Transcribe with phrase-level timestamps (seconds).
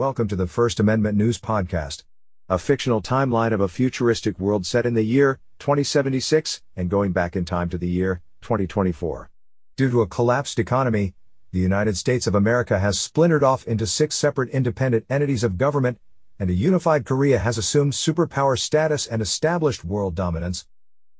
[0.00, 2.04] Welcome to the First Amendment News Podcast,
[2.48, 7.36] a fictional timeline of a futuristic world set in the year 2076 and going back
[7.36, 9.28] in time to the year 2024.
[9.76, 11.12] Due to a collapsed economy,
[11.52, 15.98] the United States of America has splintered off into six separate independent entities of government,
[16.38, 20.66] and a unified Korea has assumed superpower status and established world dominance.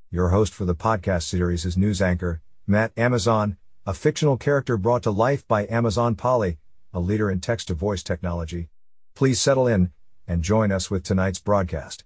[0.09, 5.03] Your host for the podcast series is news anchor, Matt Amazon, a fictional character brought
[5.03, 6.57] to life by Amazon Polly,
[6.93, 8.69] a leader in text to voice technology.
[9.15, 9.91] Please settle in
[10.27, 12.03] and join us with tonight's broadcast.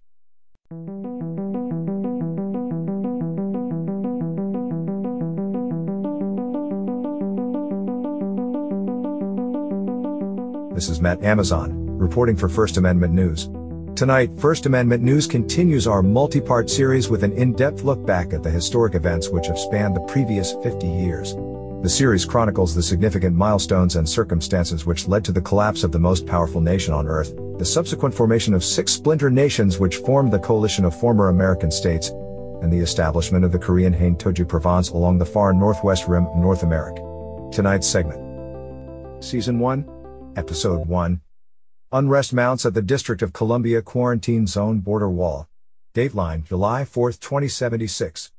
[10.76, 13.50] This is Matt Amazon, reporting for First Amendment News.
[13.96, 18.34] Tonight, First Amendment News continues our multi part series with an in depth look back
[18.34, 21.34] at the historic events which have spanned the previous 50 years.
[21.86, 26.00] The series chronicles the significant milestones and circumstances which led to the collapse of the
[26.00, 30.40] most powerful nation on earth, the subsequent formation of six splinter nations which formed the
[30.40, 32.10] coalition of former American states,
[32.64, 36.36] and the establishment of the Korean Haine Toju Province along the far northwest rim of
[36.38, 37.04] North America.
[37.52, 41.22] Tonight's segment Season 1, Episode 1
[41.92, 45.48] Unrest mounts at the District of Columbia Quarantine Zone Border Wall.
[45.94, 48.32] Dateline July 4, 2076.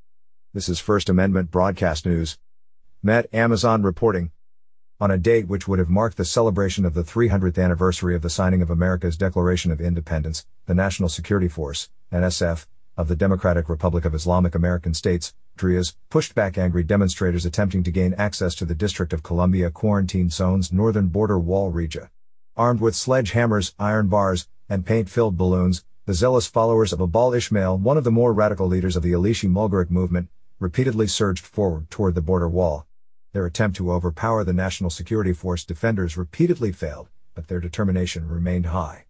[0.52, 2.38] This is First Amendment Broadcast News.
[3.06, 4.32] Matt Amazon reporting.
[4.98, 8.28] On a date which would have marked the celebration of the 300th anniversary of the
[8.28, 14.04] signing of America's Declaration of Independence, the National Security Force, NSF, of the Democratic Republic
[14.04, 18.74] of Islamic American States, DRIAS, pushed back angry demonstrators attempting to gain access to the
[18.74, 22.08] District of Columbia Quarantine Zone's northern border wall region.
[22.56, 27.98] Armed with sledgehammers, iron bars, and paint-filled balloons, the zealous followers of Abul Ishmael, one
[27.98, 32.20] of the more radical leaders of the Alishi Mulgaric movement, repeatedly surged forward toward the
[32.20, 32.85] border wall.
[33.36, 38.64] Their attempt to overpower the National Security Force defenders repeatedly failed, but their determination remained
[38.64, 39.04] high.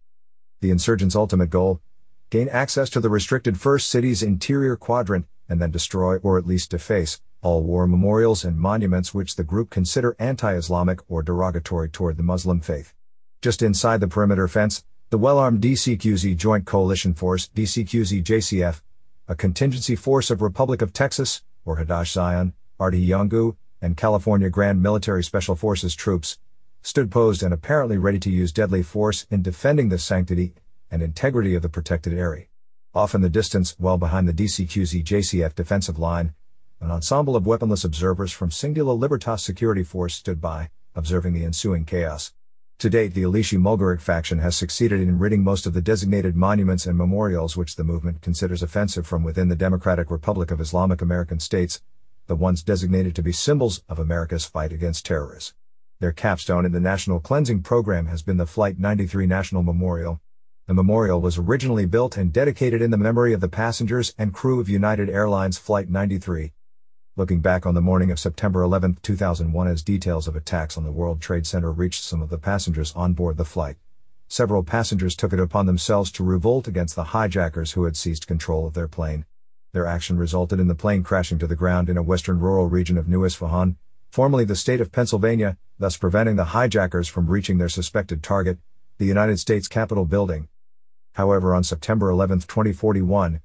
[0.59, 1.79] The insurgents' ultimate goal
[2.29, 6.71] gain access to the restricted First City's interior quadrant, and then destroy or at least
[6.71, 12.17] deface all war memorials and monuments which the group consider anti Islamic or derogatory toward
[12.17, 12.93] the Muslim faith.
[13.41, 18.81] Just inside the perimeter fence, the well armed DCQZ Joint Coalition Force, DCQZ JCF,
[19.29, 24.81] a contingency force of Republic of Texas, or Hadash Zion, Arty Yongu, and California Grand
[24.81, 26.37] Military Special Forces troops,
[26.81, 30.53] stood posed and apparently ready to use deadly force in defending the sanctity
[30.89, 32.45] and integrity of the protected area.
[32.93, 36.33] Off in the distance, well behind the DCQZ JCF defensive line,
[36.79, 41.85] an ensemble of weaponless observers from Singular Libertas Security Force stood by, observing the ensuing
[41.85, 42.33] chaos.
[42.79, 46.85] To date, the Alishi Mulgaric faction has succeeded in ridding most of the designated monuments
[46.85, 51.39] and memorials which the movement considers offensive from within the Democratic Republic of Islamic American
[51.39, 51.81] States,
[52.27, 55.53] the ones designated to be symbols of America's fight against terrorists.
[55.99, 60.21] Their capstone in the National Cleansing Program has been the Flight 93 National Memorial.
[60.67, 64.59] The memorial was originally built and dedicated in the memory of the passengers and crew
[64.59, 66.53] of United Airlines Flight 93.
[67.15, 70.91] Looking back on the morning of September 11, 2001 as details of attacks on the
[70.91, 73.77] World Trade Center reached some of the passengers on board the flight,
[74.29, 78.67] several passengers took it upon themselves to revolt against the hijackers who had seized control
[78.67, 79.25] of their plane.
[79.77, 82.97] Their action resulted in the plane crashing to the ground in a western rural region
[82.97, 83.77] of New Isfahan,
[84.09, 88.57] formerly the state of Pennsylvania, thus preventing the hijackers from reaching their suspected target,
[88.97, 90.47] the United States Capitol building.
[91.13, 93.39] However, on September 11, 2041,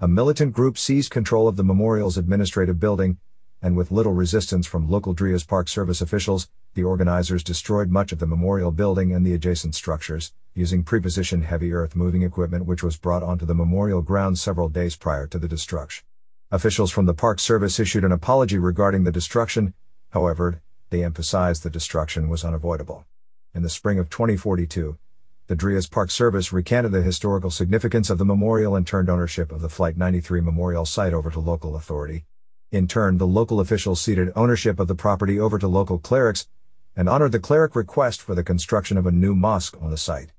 [0.00, 3.18] a militant group seized control of the memorial's administrative building,
[3.66, 8.20] and with little resistance from local Drias Park Service officials, the organizers destroyed much of
[8.20, 12.96] the memorial building and the adjacent structures, using prepositioned heavy earth moving equipment which was
[12.96, 16.04] brought onto the memorial grounds several days prior to the destruction.
[16.52, 19.74] Officials from the Park Service issued an apology regarding the destruction,
[20.10, 23.04] however, they emphasized the destruction was unavoidable.
[23.52, 24.96] In the spring of 2042,
[25.48, 29.60] the Drias Park Service recanted the historical significance of the memorial and turned ownership of
[29.60, 32.26] the Flight 93 memorial site over to local authority.
[32.72, 36.48] In turn, the local officials ceded ownership of the property over to local clerics,
[36.96, 40.32] and honored the cleric request for the construction of a new mosque on the site.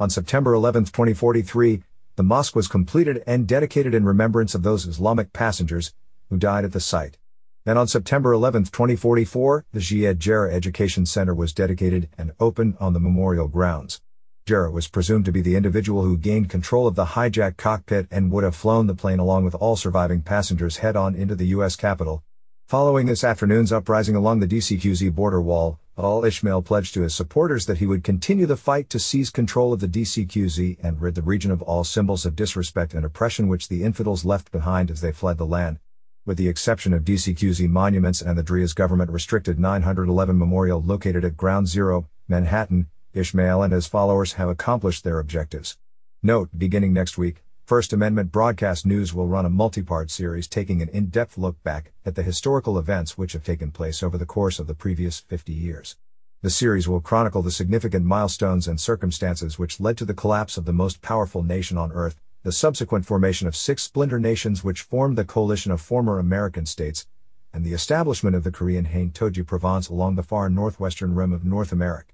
[0.00, 1.82] On September 11, 2043,
[2.16, 5.92] the mosque was completed and dedicated in remembrance of those Islamic passengers
[6.30, 7.18] who died at the site.
[7.64, 12.92] Then on September 11, 2044, the Jihad Jarrah Education Center was dedicated and opened on
[12.94, 14.00] the memorial grounds.
[14.46, 18.30] Jarrah was presumed to be the individual who gained control of the hijacked cockpit and
[18.30, 21.76] would have flown the plane along with all surviving passengers head on into the U.S.
[21.76, 22.22] Capitol.
[22.68, 27.64] Following this afternoon's uprising along the DCQZ border wall, Abul Ishmael pledged to his supporters
[27.64, 31.22] that he would continue the fight to seize control of the DCQZ and rid the
[31.22, 35.12] region of all symbols of disrespect and oppression which the infidels left behind as they
[35.12, 35.78] fled the land.
[36.26, 41.38] With the exception of DCQZ monuments and the Drias government restricted 911 memorial located at
[41.38, 45.78] Ground Zero, Manhattan, Ishmael and his followers have accomplished their objectives.
[46.20, 50.88] Note, beginning next week, First Amendment Broadcast News will run a multi-part series taking an
[50.88, 54.66] in-depth look back at the historical events which have taken place over the course of
[54.66, 55.96] the previous 50 years.
[56.42, 60.64] The series will chronicle the significant milestones and circumstances which led to the collapse of
[60.64, 65.16] the most powerful nation on earth, the subsequent formation of six splinter nations which formed
[65.16, 67.06] the coalition of former American states,
[67.52, 71.44] and the establishment of the Korean Haine Toju Province along the far northwestern rim of
[71.44, 72.13] North America.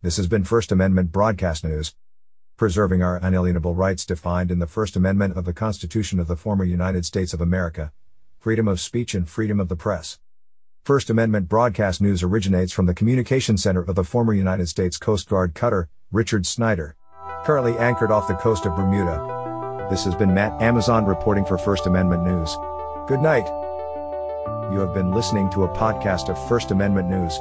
[0.00, 1.92] This has been First Amendment Broadcast News.
[2.56, 6.62] Preserving our unalienable rights defined in the First Amendment of the Constitution of the former
[6.62, 7.90] United States of America,
[8.38, 10.20] freedom of speech and freedom of the press.
[10.84, 15.28] First Amendment Broadcast News originates from the Communication Center of the former United States Coast
[15.28, 16.94] Guard cutter, Richard Snyder,
[17.42, 19.88] currently anchored off the coast of Bermuda.
[19.90, 22.56] This has been Matt Amazon reporting for First Amendment News.
[23.08, 23.48] Good night.
[24.72, 27.36] You have been listening to a podcast of First Amendment News.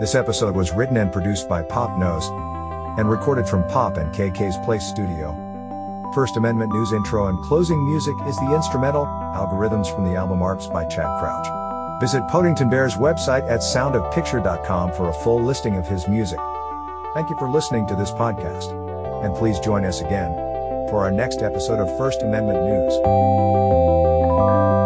[0.00, 2.26] This episode was written and produced by Pop Knows
[2.98, 5.36] and recorded from Pop and KK's Place Studio.
[6.14, 10.72] First Amendment News intro and closing music is the instrumental Algorithms from the album Arps
[10.72, 12.00] by Chad Crouch.
[12.00, 16.40] Visit Podington Bear's website at soundofpicture.com for a full listing of his music.
[17.12, 18.72] Thank you for listening to this podcast.
[19.22, 20.32] And please join us again
[20.88, 24.79] for our next episode of First Amendment News.